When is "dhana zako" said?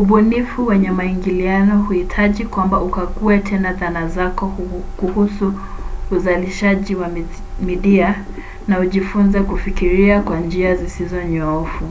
3.72-4.48